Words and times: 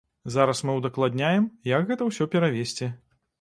Зараз 0.35 0.61
мы 0.69 0.73
ўдакладняем, 0.77 1.45
як 1.73 1.85
гэта 1.93 2.09
ўсё 2.09 2.29
перавезці. 2.37 2.91